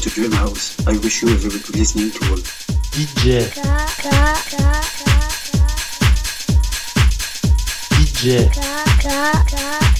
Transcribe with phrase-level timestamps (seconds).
[0.00, 0.74] to Dream House.
[0.86, 2.38] I wish you a very good listening to all.
[2.92, 3.50] DJ.
[7.96, 9.99] DJ.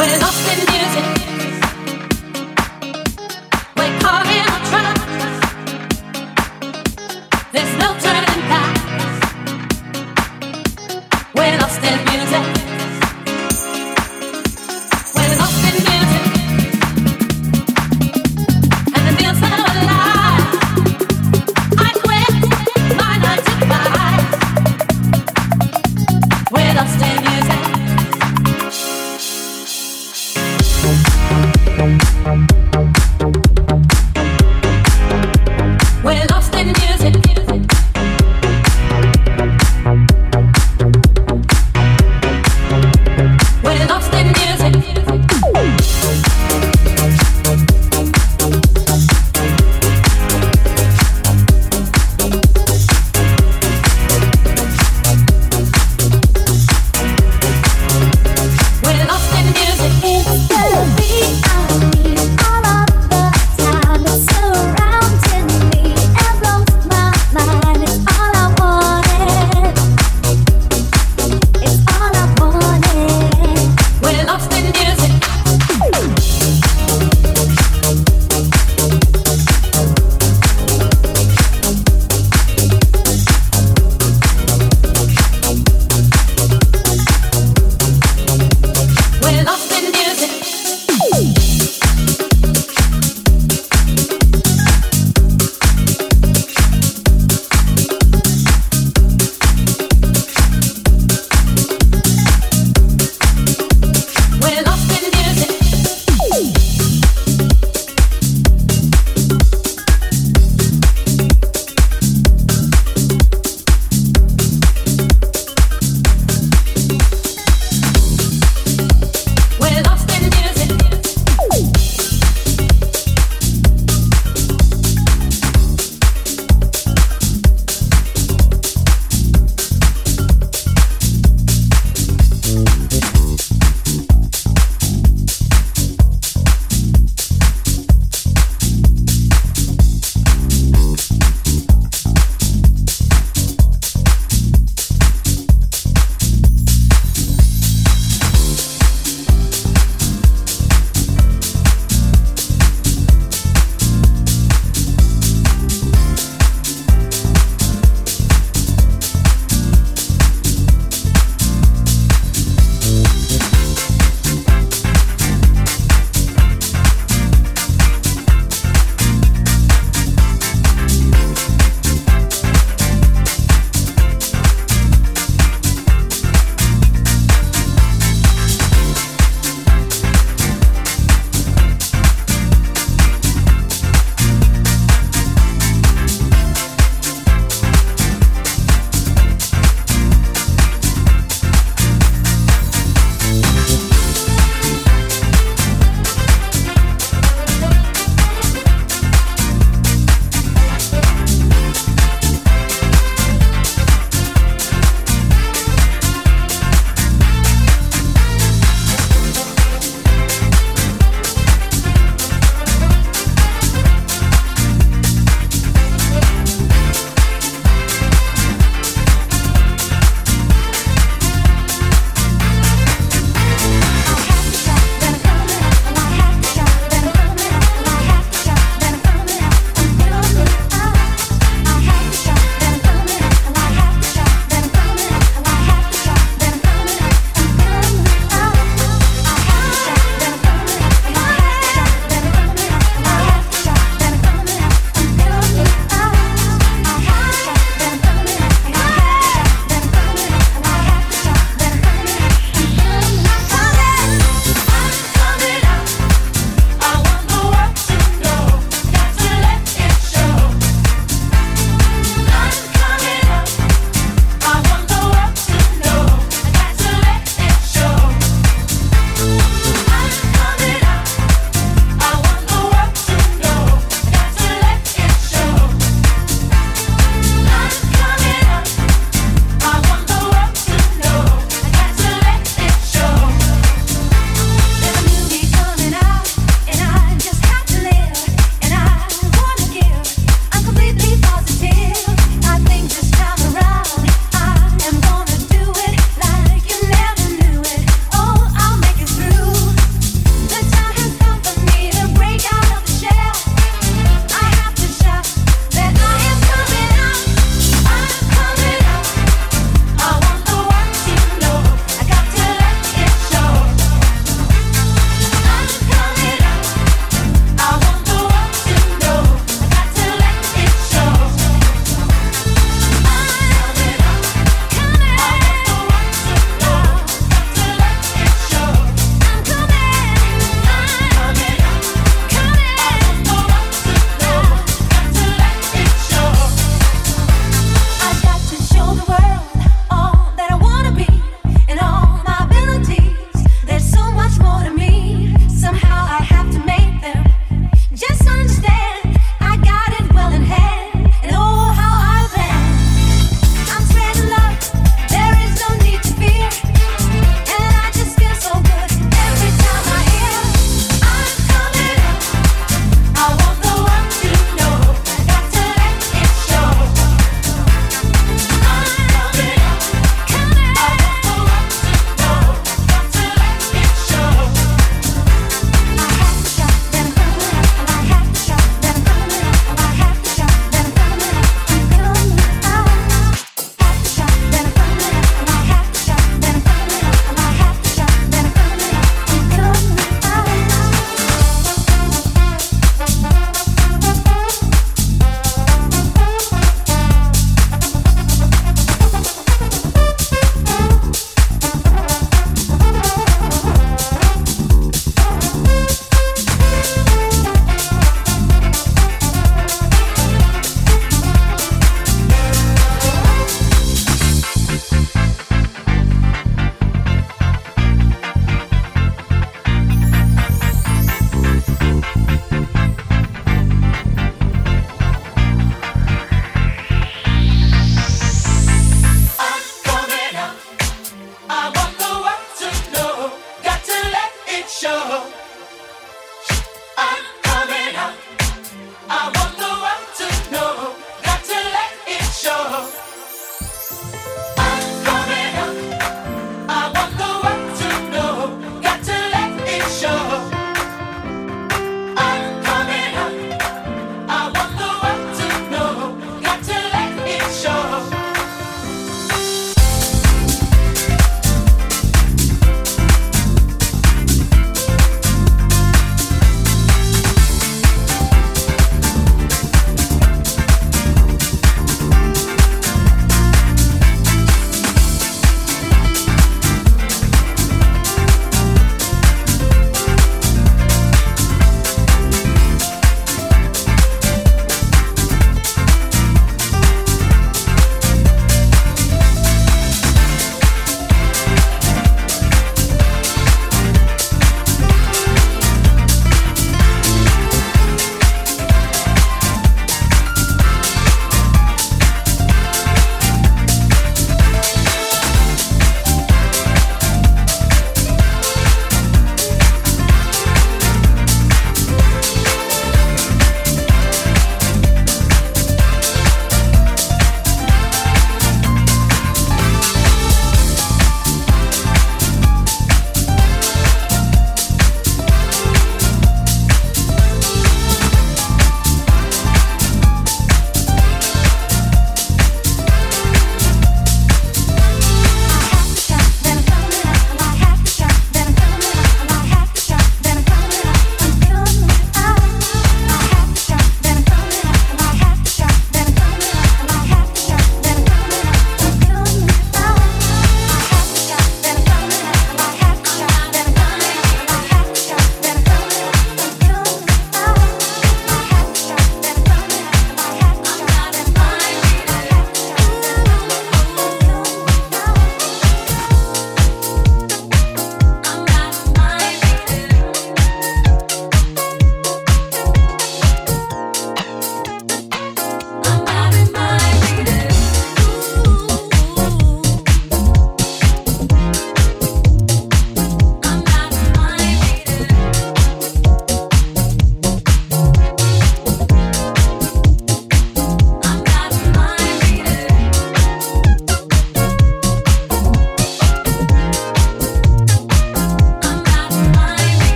[0.00, 1.19] when I'm spinning it.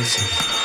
[0.00, 0.59] Music.